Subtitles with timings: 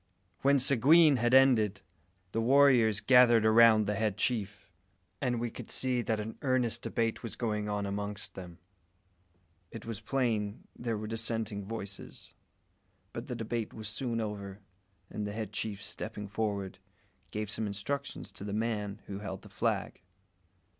[0.41, 1.81] When Seguin had ended,
[2.31, 4.71] the warriors gathered around the head chief,
[5.21, 8.57] and we could see that an earnest debate was going on amongst them.
[9.69, 12.33] It was plain there were dissenting voices;
[13.13, 14.59] but the debate was soon over,
[15.11, 16.79] and the head chief, stepping forward,
[17.29, 20.01] gave some instructions to the man who held the flag.